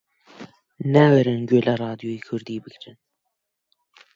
ناوێرن 0.93 1.41
گوێ 1.49 1.59
لە 1.67 1.73
ڕادیۆی 1.81 2.23
کوردی 2.27 2.61
بگرن 2.63 2.97